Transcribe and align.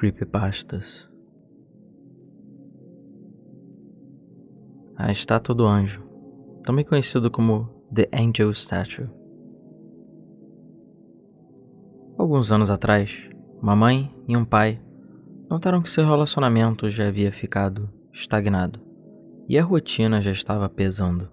Creepypastas. 0.00 1.10
A 4.96 5.12
estátua 5.12 5.54
do 5.54 5.66
anjo, 5.66 6.02
também 6.64 6.86
conhecido 6.86 7.30
como 7.30 7.68
The 7.94 8.08
Angel 8.10 8.50
Statue. 8.54 9.10
Alguns 12.16 12.50
anos 12.50 12.70
atrás, 12.70 13.28
uma 13.60 13.76
mãe 13.76 14.10
e 14.26 14.34
um 14.34 14.42
pai 14.46 14.80
notaram 15.50 15.82
que 15.82 15.90
seu 15.90 16.06
relacionamento 16.06 16.88
já 16.88 17.06
havia 17.06 17.30
ficado 17.30 17.90
estagnado 18.10 18.80
e 19.46 19.58
a 19.58 19.62
rotina 19.62 20.22
já 20.22 20.30
estava 20.30 20.66
pesando. 20.66 21.28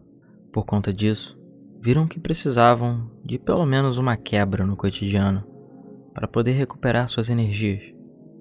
Por 0.52 0.66
conta 0.66 0.92
disso, 0.92 1.40
viram 1.80 2.06
que 2.06 2.20
precisavam 2.20 3.10
de 3.24 3.40
pelo 3.40 3.66
menos 3.66 3.98
uma 3.98 4.18
quebra 4.18 4.66
no 4.66 4.76
cotidiano 4.76 5.42
para 6.14 6.28
poder 6.28 6.52
recuperar 6.52 7.08
suas 7.08 7.30
energias 7.30 7.96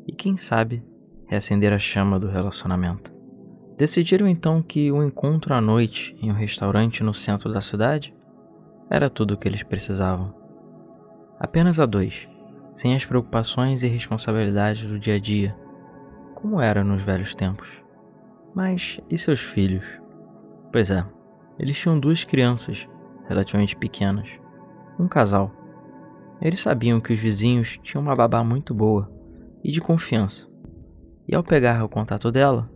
e, 0.07 0.13
quem 0.13 0.37
sabe, 0.37 0.83
reacender 1.27 1.73
a 1.73 1.79
chama 1.79 2.19
do 2.19 2.29
relacionamento. 2.29 3.13
Decidiram 3.77 4.27
então 4.27 4.63
que 4.63 4.91
o 4.91 4.97
um 4.97 5.05
encontro 5.05 5.53
à 5.53 5.61
noite 5.61 6.17
em 6.23 6.31
um 6.31 6.35
restaurante 6.35 7.03
no 7.03 7.13
centro 7.13 7.53
da 7.53 7.61
cidade 7.61 8.17
era 8.89 9.11
tudo 9.11 9.35
o 9.35 9.37
que 9.37 9.49
eles 9.49 9.63
precisavam. 9.63 10.35
Apenas 11.39 11.79
a 11.79 11.85
dois, 11.85 12.29
sem 12.71 12.95
as 12.95 13.05
preocupações 13.05 13.83
e 13.83 13.89
responsabilidades 13.89 14.87
do 14.87 14.99
dia 14.99 15.17
a 15.17 15.19
dia, 15.19 15.57
como 16.35 16.61
era 16.61 16.83
nos 16.85 17.03
velhos 17.03 17.35
tempos. 17.35 17.69
Mas 18.55 19.01
e 19.11 19.19
seus 19.19 19.41
filhos? 19.41 19.85
Pois 20.73 20.91
é, 20.91 21.05
eles 21.59 21.77
tinham 21.79 21.99
duas 21.99 22.25
crianças 22.25 22.89
relativamente 23.29 23.77
pequenas, 23.77 24.41
um 24.99 25.09
casal. 25.09 25.53
Eles 26.41 26.61
sabiam 26.61 27.01
que 27.01 27.13
os 27.13 27.19
vizinhos 27.19 27.79
tinham 27.83 28.03
uma 28.03 28.17
babá 28.17 28.43
muito 28.43 28.73
boa 28.73 29.16
e 29.67 29.73
de 29.73 29.81
confiança, 29.81 30.49
e 31.27 31.35
ao 31.35 31.43
pegar 31.43 31.85
o 31.85 31.89
contato 31.89 32.31
dela, 32.31 32.71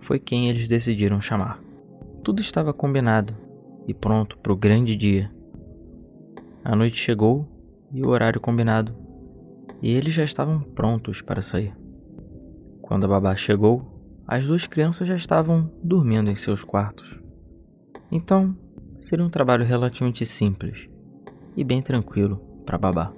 foi 0.00 0.18
quem 0.18 0.48
eles 0.48 0.66
decidiram 0.66 1.20
chamar. 1.20 1.62
Tudo 2.24 2.40
estava 2.40 2.74
combinado 2.74 3.32
e 3.86 3.94
pronto 3.94 4.36
para 4.36 4.52
o 4.52 4.56
grande 4.56 4.96
dia. 4.96 5.32
A 6.64 6.74
noite 6.74 6.96
chegou 6.96 7.46
e 7.92 8.02
o 8.02 8.08
horário 8.08 8.40
combinado, 8.40 8.92
e 9.80 9.92
eles 9.92 10.14
já 10.14 10.24
estavam 10.24 10.58
prontos 10.58 11.22
para 11.22 11.40
sair. 11.40 11.76
Quando 12.82 13.04
a 13.04 13.08
babá 13.08 13.36
chegou, 13.36 14.20
as 14.26 14.48
duas 14.48 14.66
crianças 14.66 15.06
já 15.06 15.14
estavam 15.14 15.70
dormindo 15.80 16.28
em 16.28 16.34
seus 16.34 16.64
quartos. 16.64 17.20
Então, 18.10 18.58
seria 18.98 19.24
um 19.24 19.30
trabalho 19.30 19.64
relativamente 19.64 20.26
simples 20.26 20.88
e 21.56 21.62
bem 21.62 21.80
tranquilo 21.80 22.38
para 22.66 22.76
babá. 22.76 23.12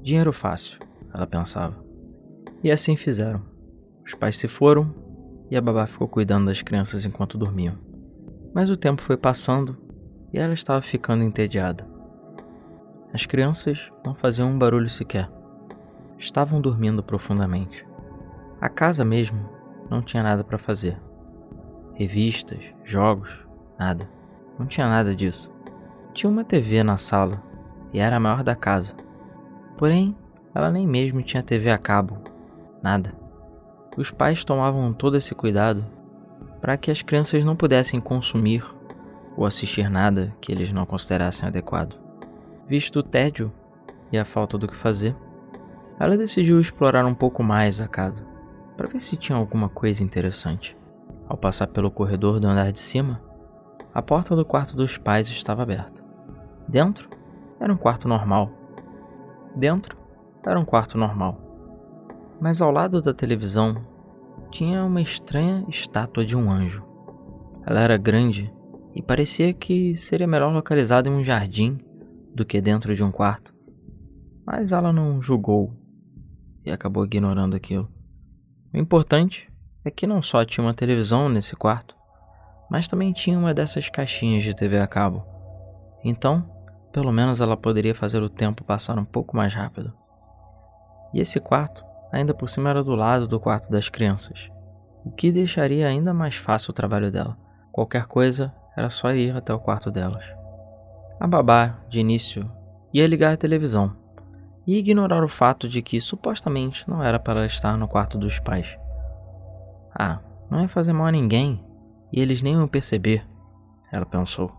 Dinheiro 0.00 0.32
fácil, 0.32 0.78
ela 1.12 1.26
pensava. 1.26 1.87
E 2.62 2.70
assim 2.70 2.96
fizeram. 2.96 3.42
Os 4.04 4.14
pais 4.14 4.36
se 4.36 4.48
foram 4.48 4.94
e 5.50 5.56
a 5.56 5.60
babá 5.60 5.86
ficou 5.86 6.08
cuidando 6.08 6.46
das 6.46 6.62
crianças 6.62 7.04
enquanto 7.04 7.38
dormiam. 7.38 7.76
Mas 8.54 8.70
o 8.70 8.76
tempo 8.76 9.02
foi 9.02 9.16
passando 9.16 9.76
e 10.32 10.38
ela 10.38 10.52
estava 10.52 10.82
ficando 10.82 11.22
entediada. 11.22 11.86
As 13.12 13.24
crianças 13.24 13.90
não 14.04 14.14
faziam 14.14 14.50
um 14.50 14.58
barulho 14.58 14.88
sequer. 14.88 15.30
Estavam 16.18 16.60
dormindo 16.60 17.02
profundamente. 17.02 17.86
A 18.60 18.68
casa 18.68 19.04
mesmo 19.04 19.48
não 19.88 20.02
tinha 20.02 20.22
nada 20.22 20.42
para 20.42 20.58
fazer. 20.58 21.00
Revistas, 21.94 22.62
jogos, 22.84 23.46
nada. 23.78 24.08
Não 24.58 24.66
tinha 24.66 24.88
nada 24.88 25.14
disso. 25.14 25.52
Tinha 26.12 26.28
uma 26.28 26.44
TV 26.44 26.82
na 26.82 26.96
sala 26.96 27.42
e 27.92 27.98
era 27.98 28.16
a 28.16 28.20
maior 28.20 28.42
da 28.42 28.56
casa. 28.56 28.94
Porém, 29.76 30.16
ela 30.54 30.70
nem 30.70 30.86
mesmo 30.86 31.22
tinha 31.22 31.42
TV 31.42 31.70
a 31.70 31.78
cabo. 31.78 32.27
Nada. 32.82 33.12
Os 33.96 34.10
pais 34.10 34.44
tomavam 34.44 34.92
todo 34.92 35.16
esse 35.16 35.34
cuidado 35.34 35.84
para 36.60 36.76
que 36.76 36.90
as 36.90 37.02
crianças 37.02 37.44
não 37.44 37.56
pudessem 37.56 38.00
consumir 38.00 38.64
ou 39.36 39.44
assistir 39.46 39.88
nada 39.88 40.34
que 40.40 40.52
eles 40.52 40.72
não 40.72 40.84
considerassem 40.84 41.48
adequado. 41.48 41.96
Visto 42.66 43.00
o 43.00 43.02
tédio 43.02 43.52
e 44.12 44.18
a 44.18 44.24
falta 44.24 44.58
do 44.58 44.68
que 44.68 44.76
fazer, 44.76 45.16
ela 45.98 46.16
decidiu 46.16 46.60
explorar 46.60 47.04
um 47.04 47.14
pouco 47.14 47.42
mais 47.42 47.80
a 47.80 47.88
casa 47.88 48.26
para 48.76 48.88
ver 48.88 49.00
se 49.00 49.16
tinha 49.16 49.36
alguma 49.36 49.68
coisa 49.68 50.04
interessante. 50.04 50.76
Ao 51.28 51.36
passar 51.36 51.66
pelo 51.66 51.90
corredor 51.90 52.38
do 52.38 52.46
andar 52.46 52.70
de 52.70 52.78
cima, 52.78 53.20
a 53.92 54.00
porta 54.00 54.36
do 54.36 54.44
quarto 54.44 54.76
dos 54.76 54.96
pais 54.96 55.28
estava 55.28 55.62
aberta. 55.62 56.04
Dentro 56.68 57.08
era 57.58 57.72
um 57.72 57.76
quarto 57.76 58.06
normal. 58.06 58.52
Dentro 59.56 59.96
era 60.46 60.58
um 60.58 60.64
quarto 60.64 60.96
normal. 60.96 61.47
Mas 62.40 62.62
ao 62.62 62.70
lado 62.70 63.02
da 63.02 63.12
televisão 63.12 63.84
tinha 64.50 64.84
uma 64.84 65.00
estranha 65.00 65.64
estátua 65.68 66.24
de 66.24 66.36
um 66.36 66.50
anjo. 66.50 66.84
Ela 67.66 67.80
era 67.80 67.96
grande 67.96 68.52
e 68.94 69.02
parecia 69.02 69.52
que 69.52 69.96
seria 69.96 70.26
melhor 70.26 70.52
localizada 70.52 71.08
em 71.08 71.12
um 71.12 71.22
jardim 71.22 71.78
do 72.34 72.44
que 72.44 72.60
dentro 72.60 72.94
de 72.94 73.02
um 73.02 73.10
quarto. 73.10 73.54
Mas 74.46 74.72
ela 74.72 74.92
não 74.92 75.20
julgou 75.20 75.72
e 76.64 76.70
acabou 76.70 77.04
ignorando 77.04 77.56
aquilo. 77.56 77.88
O 78.72 78.78
importante 78.78 79.50
é 79.84 79.90
que 79.90 80.06
não 80.06 80.22
só 80.22 80.44
tinha 80.44 80.64
uma 80.64 80.74
televisão 80.74 81.28
nesse 81.28 81.56
quarto, 81.56 81.96
mas 82.70 82.86
também 82.86 83.12
tinha 83.12 83.38
uma 83.38 83.54
dessas 83.54 83.88
caixinhas 83.88 84.44
de 84.44 84.54
TV 84.54 84.78
a 84.78 84.86
cabo. 84.86 85.24
Então, 86.04 86.48
pelo 86.92 87.12
menos 87.12 87.40
ela 87.40 87.56
poderia 87.56 87.94
fazer 87.94 88.22
o 88.22 88.28
tempo 88.28 88.64
passar 88.64 88.98
um 88.98 89.04
pouco 89.04 89.36
mais 89.36 89.54
rápido. 89.54 89.92
E 91.12 91.20
esse 91.20 91.40
quarto, 91.40 91.84
ainda 92.12 92.34
por 92.34 92.48
cima, 92.48 92.70
era 92.70 92.82
do 92.82 92.94
lado 92.94 93.26
do 93.26 93.40
quarto 93.40 93.70
das 93.70 93.88
crianças, 93.88 94.50
o 95.04 95.10
que 95.10 95.32
deixaria 95.32 95.86
ainda 95.86 96.12
mais 96.12 96.36
fácil 96.36 96.70
o 96.70 96.74
trabalho 96.74 97.10
dela. 97.10 97.36
Qualquer 97.72 98.06
coisa 98.06 98.52
era 98.76 98.90
só 98.90 99.12
ir 99.12 99.36
até 99.36 99.52
o 99.52 99.58
quarto 99.58 99.90
delas. 99.90 100.24
A 101.20 101.26
babá, 101.26 101.78
de 101.88 102.00
início, 102.00 102.50
ia 102.92 103.06
ligar 103.06 103.34
a 103.34 103.36
televisão 103.36 103.96
e 104.66 104.76
ignorar 104.76 105.24
o 105.24 105.28
fato 105.28 105.68
de 105.68 105.82
que 105.82 106.00
supostamente 106.00 106.88
não 106.88 107.02
era 107.02 107.18
para 107.18 107.40
ela 107.40 107.46
estar 107.46 107.76
no 107.76 107.88
quarto 107.88 108.18
dos 108.18 108.38
pais. 108.38 108.78
Ah, 109.98 110.20
não 110.50 110.60
ia 110.60 110.68
fazer 110.68 110.92
mal 110.92 111.06
a 111.06 111.12
ninguém 111.12 111.64
e 112.12 112.20
eles 112.20 112.42
nem 112.42 112.54
iam 112.54 112.68
perceber, 112.68 113.26
ela 113.90 114.06
pensou. 114.06 114.52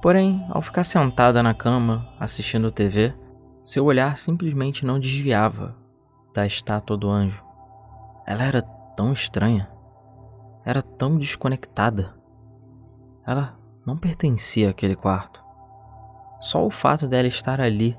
Porém, 0.00 0.44
ao 0.50 0.62
ficar 0.62 0.84
sentada 0.84 1.42
na 1.42 1.54
cama 1.54 2.08
assistindo 2.18 2.72
TV, 2.72 3.14
seu 3.62 3.84
olhar 3.84 4.16
simplesmente 4.16 4.84
não 4.84 4.98
desviava 4.98 5.76
da 6.32 6.46
estátua 6.46 6.96
do 6.96 7.08
anjo. 7.08 7.44
Ela 8.26 8.44
era 8.44 8.62
tão 8.62 9.12
estranha, 9.12 9.68
era 10.64 10.82
tão 10.82 11.18
desconectada. 11.18 12.14
Ela 13.26 13.58
não 13.84 13.96
pertencia 13.96 14.70
àquele 14.70 14.94
quarto. 14.94 15.42
Só 16.40 16.66
o 16.66 16.70
fato 16.70 17.06
dela 17.06 17.28
estar 17.28 17.60
ali, 17.60 17.98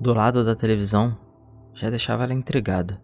do 0.00 0.14
lado 0.14 0.44
da 0.44 0.54
televisão, 0.54 1.16
já 1.74 1.90
deixava 1.90 2.24
ela 2.24 2.32
intrigada. 2.32 3.00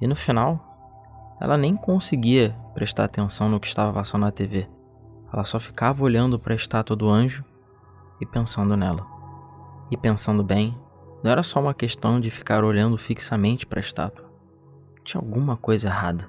E 0.00 0.06
no 0.06 0.16
final, 0.16 1.36
ela 1.40 1.56
nem 1.56 1.76
conseguia 1.76 2.56
prestar 2.74 3.04
atenção 3.04 3.48
no 3.48 3.60
que 3.60 3.66
estava 3.66 3.92
passando 3.92 4.22
na 4.22 4.30
TV. 4.30 4.68
Ela 5.32 5.44
só 5.44 5.58
ficava 5.58 6.04
olhando 6.04 6.38
para 6.38 6.52
a 6.52 6.56
estátua 6.56 6.96
do 6.96 7.08
anjo 7.08 7.44
e 8.20 8.26
pensando 8.26 8.76
nela. 8.76 9.06
E 9.90 9.96
pensando 9.96 10.42
bem, 10.42 10.78
não 11.24 11.30
era 11.30 11.42
só 11.42 11.58
uma 11.58 11.72
questão 11.72 12.20
de 12.20 12.30
ficar 12.30 12.62
olhando 12.62 12.98
fixamente 12.98 13.64
para 13.64 13.78
a 13.78 13.80
estátua. 13.80 14.26
Tinha 15.02 15.18
alguma 15.18 15.56
coisa 15.56 15.88
errada. 15.88 16.28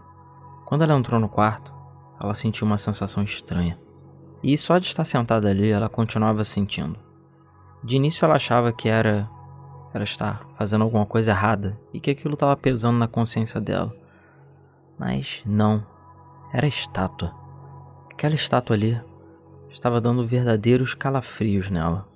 Quando 0.65 0.83
ela 0.83 0.97
entrou 0.97 1.19
no 1.19 1.27
quarto, 1.27 1.75
ela 2.23 2.33
sentiu 2.33 2.65
uma 2.65 2.77
sensação 2.77 3.21
estranha. 3.21 3.77
E 4.41 4.57
só 4.57 4.77
de 4.77 4.85
estar 4.85 5.03
sentada 5.03 5.49
ali, 5.49 5.69
ela 5.69 5.89
continuava 5.89 6.45
sentindo. 6.45 6.97
De 7.83 7.97
início 7.97 8.23
ela 8.23 8.35
achava 8.35 8.71
que 8.71 8.87
era 8.87 9.29
era 9.93 10.03
estar 10.03 10.45
fazendo 10.57 10.83
alguma 10.83 11.05
coisa 11.05 11.31
errada 11.31 11.77
e 11.93 11.99
que 11.99 12.11
aquilo 12.11 12.33
estava 12.33 12.55
pesando 12.55 12.97
na 12.97 13.07
consciência 13.07 13.59
dela. 13.59 13.93
Mas 14.97 15.41
não, 15.45 15.85
era 16.53 16.65
a 16.65 16.69
estátua. 16.69 17.33
Aquela 18.11 18.35
estátua 18.35 18.75
ali 18.75 19.01
estava 19.69 19.99
dando 19.99 20.25
verdadeiros 20.25 20.93
calafrios 20.93 21.69
nela. 21.69 22.07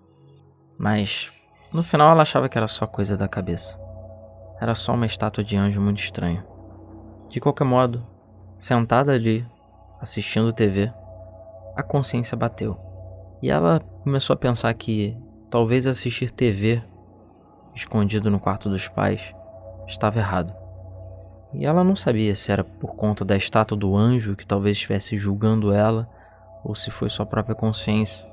Mas 0.78 1.32
no 1.72 1.84
final 1.84 2.12
ela 2.12 2.24
achava 2.24 2.50
que 2.50 2.58
era 2.58 2.68
só 2.68 2.88
coisa 2.88 3.16
da 3.16 3.28
cabeça. 3.28 3.80
Era 4.60 4.74
só 4.76 4.94
uma 4.94 5.06
estátua 5.06 5.44
de 5.44 5.56
anjo 5.56 5.80
muito 5.80 6.00
estranha. 6.00 6.46
De 7.30 7.40
qualquer 7.40 7.64
modo, 7.64 8.06
sentada 8.58 9.12
ali, 9.12 9.46
assistindo 10.02 10.52
TV, 10.52 10.92
a 11.76 11.84
consciência 11.84 12.36
bateu. 12.36 12.78
E 13.42 13.50
ela 13.50 13.80
começou 14.04 14.34
a 14.34 14.38
pensar 14.38 14.74
que 14.74 15.18
talvez 15.50 15.88
assistir 15.88 16.30
TV 16.30 16.84
escondido 17.74 18.30
no 18.30 18.40
quarto 18.40 18.70
dos 18.70 18.88
pais 18.88 19.34
estava 19.88 20.20
errado. 20.20 20.54
E 21.54 21.66
ela 21.66 21.84
não 21.84 21.96
sabia 21.96 22.36
se 22.36 22.52
era 22.52 22.64
por 22.64 22.96
conta 22.96 23.26
da 23.26 23.36
estátua 23.36 23.78
do 23.78 23.96
anjo 23.96 24.36
que 24.36 24.46
talvez 24.46 24.78
estivesse 24.78 25.18
julgando 25.18 25.74
ela 25.74 26.08
ou 26.64 26.76
se 26.76 26.92
foi 26.92 27.10
sua 27.10 27.26
própria 27.26 27.56
consciência. 27.56 28.29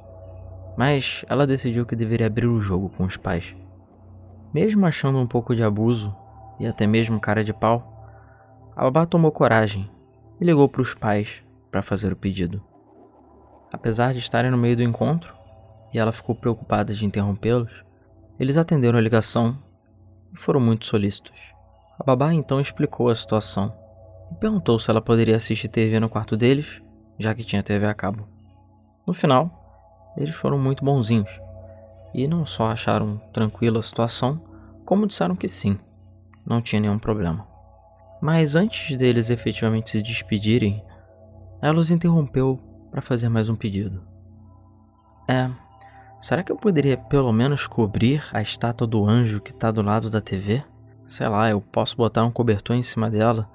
Mas 0.76 1.25
ela 1.28 1.46
decidiu 1.46 1.87
que 1.87 1.96
deveria 1.96 2.26
abrir 2.26 2.46
o 2.46 2.61
jogo 2.61 2.88
com 2.90 3.05
os 3.05 3.17
pais. 3.17 3.56
Mesmo 4.52 4.87
achando 4.87 5.19
um 5.19 5.26
pouco 5.26 5.55
de 5.55 5.62
abuso 5.62 6.14
e 6.58 6.67
até 6.67 6.87
mesmo 6.87 7.20
cara 7.20 7.43
de 7.43 7.52
pau, 7.52 7.93
a 8.75 8.82
babá 8.82 9.06
tomou 9.06 9.32
coragem 9.32 9.90
e 10.40 10.44
ligou 10.44 10.69
para 10.69 10.82
os 10.82 10.94
pais 10.94 11.43
para 11.70 11.82
fazer 11.82 12.12
o 12.12 12.17
pedido. 12.17 12.62
Apesar 13.73 14.12
de 14.12 14.19
estarem 14.19 14.50
no 14.50 14.56
meio 14.56 14.76
do 14.76 14.82
encontro, 14.82 15.34
e 15.93 15.99
ela 15.99 16.12
ficou 16.12 16.34
preocupada 16.34 16.93
de 16.93 17.06
interrompê-los, 17.06 17.84
eles 18.38 18.56
atenderam 18.56 18.99
a 18.99 19.02
ligação 19.02 19.58
e 20.32 20.38
foram 20.38 20.61
muito 20.61 20.84
solícitos. 20.87 21.32
A 21.99 22.05
babá 22.05 22.34
então 22.34 22.61
explicou 22.61 23.08
a 23.08 23.14
situação 23.14 23.75
e 24.31 24.34
perguntou 24.34 24.78
se 24.78 24.90
ela 24.90 25.00
poderia 25.00 25.37
assistir 25.37 25.69
TV 25.69 25.99
no 25.99 26.08
quarto 26.08 26.37
deles, 26.37 26.82
já 27.19 27.34
que 27.34 27.44
tinha 27.44 27.62
TV 27.62 27.87
a 27.87 27.94
cabo. 27.94 28.28
No 29.06 29.14
final, 29.14 29.65
eles 30.16 30.34
foram 30.34 30.58
muito 30.58 30.84
bonzinhos 30.84 31.30
e 32.16 32.26
não 32.26 32.46
só 32.46 32.70
acharam 32.70 33.20
tranquila 33.32 33.78
a 33.78 33.82
situação, 33.82 34.40
como 34.84 35.06
disseram 35.06 35.36
que 35.36 35.46
sim, 35.46 35.78
não 36.46 36.62
tinha 36.62 36.80
nenhum 36.80 36.98
problema. 36.98 37.46
Mas 38.22 38.56
antes 38.56 38.96
deles 38.96 39.28
efetivamente 39.28 39.90
se 39.90 40.00
despedirem, 40.00 40.82
ela 41.60 41.78
os 41.78 41.90
interrompeu 41.90 42.58
para 42.90 43.02
fazer 43.02 43.28
mais 43.28 43.50
um 43.50 43.54
pedido. 43.54 44.02
É, 45.28 45.50
será 46.18 46.42
que 46.42 46.50
eu 46.50 46.56
poderia 46.56 46.96
pelo 46.96 47.32
menos 47.32 47.66
cobrir 47.66 48.26
a 48.32 48.40
estátua 48.40 48.86
do 48.86 49.04
anjo 49.04 49.40
que 49.40 49.50
está 49.50 49.70
do 49.70 49.82
lado 49.82 50.08
da 50.08 50.20
TV? 50.20 50.64
Sei 51.04 51.28
lá, 51.28 51.50
eu 51.50 51.60
posso 51.60 51.96
botar 51.96 52.24
um 52.24 52.30
cobertor 52.30 52.74
em 52.76 52.82
cima 52.82 53.10
dela. 53.10 53.48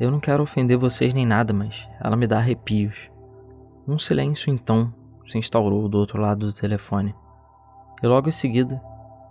Eu 0.00 0.10
não 0.10 0.18
quero 0.18 0.42
ofender 0.42 0.76
vocês 0.76 1.14
nem 1.14 1.24
nada, 1.24 1.52
mas 1.52 1.88
ela 2.00 2.16
me 2.16 2.26
dá 2.26 2.38
arrepios. 2.38 3.08
Um 3.86 3.98
silêncio 3.98 4.52
então 4.52 4.92
se 5.24 5.38
instaurou 5.38 5.88
do 5.88 5.98
outro 5.98 6.20
lado 6.20 6.46
do 6.46 6.52
telefone. 6.52 7.14
E 8.02 8.06
logo 8.06 8.28
em 8.28 8.32
seguida, 8.32 8.82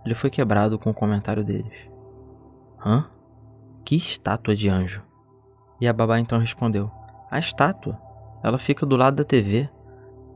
ele 0.06 0.16
foi 0.16 0.30
quebrado 0.30 0.78
com 0.78 0.90
o 0.90 0.94
comentário 0.94 1.44
deles. 1.44 1.74
Hã? 2.86 3.06
Que 3.84 3.96
estátua 3.96 4.56
de 4.56 4.70
anjo? 4.70 5.04
E 5.82 5.88
a 5.88 5.94
babá 5.94 6.20
então 6.20 6.40
respondeu: 6.40 6.92
A 7.30 7.40
estátua. 7.40 8.00
Ela 8.44 8.58
fica 8.58 8.86
do 8.86 8.96
lado 8.96 9.16
da 9.16 9.24
TV. 9.24 9.70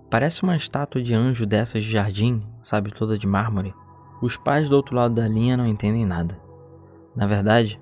Parece 0.10 0.44
uma 0.44 0.56
estátua 0.56 1.02
de 1.02 1.14
anjo 1.14 1.46
dessas 1.46 1.84
de 1.84 1.92
jardim, 1.92 2.46
sabe, 2.62 2.92
toda 2.92 3.18
de 3.18 3.28
mármore. 3.28 3.74
Os 4.22 4.38
pais 4.38 4.70
do 4.70 4.76
outro 4.76 4.96
lado 4.96 5.16
da 5.16 5.28
linha 5.28 5.58
não 5.58 5.66
entendem 5.66 6.06
nada. 6.06 6.40
Na 7.16 7.26
verdade, 7.26 7.82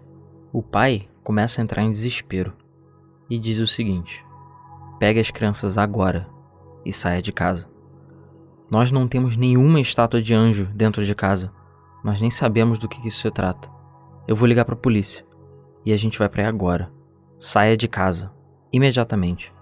o 0.52 0.62
pai 0.62 1.10
começa 1.24 1.62
a 1.62 1.64
entrar 1.64 1.84
em 1.84 1.92
desespero 1.92 2.54
e 3.30 3.40
diz 3.40 3.60
o 3.60 3.68
seguinte: 3.68 4.24
Pegue 5.00 5.20
as 5.20 5.32
crianças 5.32 5.78
agora 5.78 6.28
e 6.86 6.92
saia 6.92 7.22
de 7.22 7.32
casa. 7.32 7.70
Nós 8.70 8.92
não 8.92 9.08
temos 9.08 9.36
nenhuma 9.36 9.82
estátua 9.82 10.22
de 10.22 10.34
anjo 10.34 10.66
dentro 10.74 11.04
de 11.04 11.14
casa. 11.14 11.52
Nós 12.04 12.22
nem 12.22 12.30
sabemos 12.30 12.80
do 12.80 12.88
que 12.88 13.06
isso 13.08 13.22
se 13.22 13.32
trata. 13.32 13.70
Eu 14.28 14.36
vou 14.36 14.48
ligar 14.48 14.66
para 14.66 14.76
a 14.76 14.78
polícia 14.78 15.26
e 15.86 15.92
a 15.92 15.98
gente 15.98 16.18
vai 16.18 16.30
para 16.30 16.44
aí 16.44 16.48
agora. 16.48 16.92
Saia 17.38 17.76
de 17.76 17.88
casa, 17.88 18.32
imediatamente. 18.72 19.54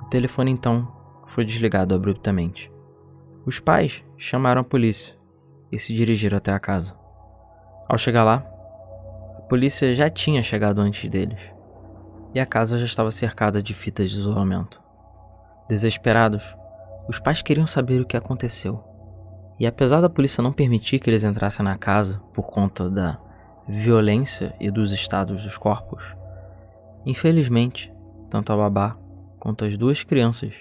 O 0.00 0.06
telefone 0.06 0.50
então 0.50 0.90
foi 1.26 1.44
desligado 1.44 1.94
abruptamente. 1.94 2.72
Os 3.44 3.58
pais 3.58 4.02
chamaram 4.16 4.60
a 4.60 4.64
polícia 4.64 5.14
e 5.70 5.78
se 5.78 5.94
dirigiram 5.94 6.38
até 6.38 6.52
a 6.52 6.60
casa. 6.60 6.96
Ao 7.88 7.98
chegar 7.98 8.24
lá, 8.24 8.44
a 9.36 9.42
polícia 9.42 9.92
já 9.92 10.08
tinha 10.08 10.42
chegado 10.42 10.80
antes 10.80 11.10
deles 11.10 11.40
e 12.34 12.40
a 12.40 12.46
casa 12.46 12.78
já 12.78 12.84
estava 12.84 13.10
cercada 13.10 13.62
de 13.62 13.74
fitas 13.74 14.10
de 14.10 14.16
isolamento. 14.16 14.82
Desesperados, 15.72 16.54
os 17.08 17.18
pais 17.18 17.40
queriam 17.40 17.66
saber 17.66 17.98
o 17.98 18.04
que 18.04 18.14
aconteceu. 18.14 18.84
E 19.58 19.66
apesar 19.66 20.02
da 20.02 20.10
polícia 20.10 20.42
não 20.42 20.52
permitir 20.52 20.98
que 20.98 21.08
eles 21.08 21.24
entrassem 21.24 21.64
na 21.64 21.78
casa 21.78 22.18
por 22.34 22.42
conta 22.42 22.90
da 22.90 23.18
violência 23.66 24.54
e 24.60 24.70
dos 24.70 24.92
estados 24.92 25.44
dos 25.44 25.56
corpos, 25.56 26.14
infelizmente, 27.06 27.90
tanto 28.28 28.52
a 28.52 28.56
babá 28.58 28.98
quanto 29.40 29.64
as 29.64 29.78
duas 29.78 30.02
crianças 30.02 30.52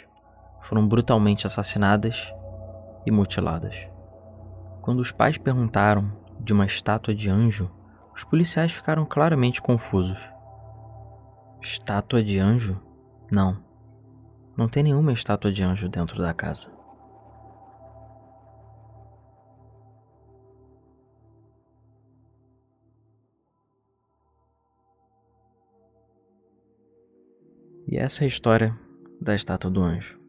foram 0.62 0.88
brutalmente 0.88 1.46
assassinadas 1.46 2.34
e 3.06 3.12
mutiladas. 3.12 3.86
Quando 4.82 5.02
os 5.02 5.12
pais 5.12 5.38
perguntaram 5.38 6.10
de 6.40 6.54
uma 6.54 6.66
estátua 6.66 7.14
de 7.14 7.30
anjo, 7.30 7.70
os 8.16 8.24
policiais 8.24 8.72
ficaram 8.72 9.06
claramente 9.06 9.62
confusos. 9.62 10.22
Estátua 11.62 12.24
de 12.24 12.40
anjo? 12.40 12.82
Não. 13.30 13.71
Não 14.62 14.70
tem 14.70 14.84
nenhuma 14.84 15.12
estátua 15.12 15.52
de 15.52 15.64
anjo 15.64 15.90
dentro 15.90 16.22
da 16.22 16.36
casa. 16.36 16.72
E 27.88 27.98
essa 27.98 28.24
é 28.24 28.26
a 28.26 28.28
história 28.28 28.80
da 29.20 29.34
estátua 29.34 29.72
do 29.72 29.82
anjo. 29.82 30.20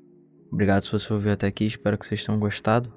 Obrigado 0.51 0.81
se 0.81 0.91
você 0.91 1.13
ouviu 1.13 1.35
até 1.35 1.47
aqui, 1.47 1.67
espero 1.67 1.99
que 1.99 2.07
vocês 2.07 2.25
tenham 2.25 2.41
gostado. 2.41 2.91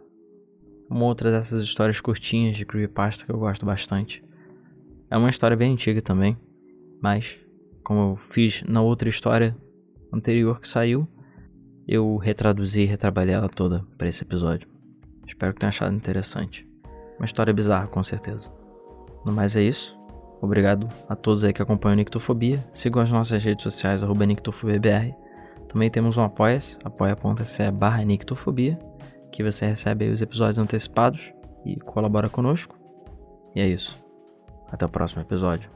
Uma 0.89 1.03
outra 1.03 1.29
dessas 1.29 1.65
histórias 1.65 1.99
curtinhas 1.99 2.55
de 2.55 2.65
creepypasta 2.65 3.25
que 3.25 3.31
eu 3.33 3.39
gosto 3.39 3.65
bastante. 3.65 4.23
É 5.11 5.17
uma 5.17 5.29
história 5.29 5.57
bem 5.57 5.73
antiga 5.73 6.01
também, 6.01 6.37
mas 7.01 7.37
como 7.83 8.11
eu 8.11 8.15
fiz 8.15 8.63
na 8.63 8.81
outra 8.81 9.09
história 9.09 9.53
anterior 10.13 10.61
que 10.61 10.67
saiu, 10.69 11.05
eu 11.87 12.17
retraduzi 12.17 12.81
e 12.81 12.85
retrabalhei 12.85 13.35
ela 13.35 13.49
toda 13.49 13.85
para 13.97 14.07
esse 14.07 14.23
episódio. 14.23 14.67
Espero 15.27 15.53
que 15.53 15.59
tenha 15.59 15.69
achado 15.69 15.95
interessante. 15.95 16.67
Uma 17.17 17.25
história 17.25 17.53
bizarra, 17.53 17.87
com 17.87 18.03
certeza. 18.03 18.51
No 19.25 19.31
mais 19.31 19.55
é 19.55 19.61
isso. 19.61 19.97
Obrigado 20.41 20.87
a 21.09 21.15
todos 21.15 21.43
aí 21.43 21.53
que 21.53 21.61
acompanham 21.61 21.95
Nictofobia. 21.95 22.63
Sigam 22.71 23.01
as 23.01 23.11
nossas 23.11 23.43
redes 23.43 23.63
sociais, 23.63 24.03
arroba 24.03 24.25
NictofobiaBR. 24.25 25.15
Também 25.67 25.89
temos 25.89 26.17
um 26.17 26.23
apoia-se, 26.23 26.77
apoia.se 26.83 27.71
barra 27.71 28.03
Nictofobia, 28.03 28.77
que 29.31 29.43
você 29.43 29.65
recebe 29.65 30.07
os 30.09 30.21
episódios 30.21 30.59
antecipados 30.59 31.33
e 31.65 31.77
colabora 31.77 32.29
conosco. 32.29 32.77
E 33.55 33.61
é 33.61 33.67
isso. 33.67 33.97
Até 34.69 34.85
o 34.85 34.89
próximo 34.89 35.21
episódio. 35.21 35.69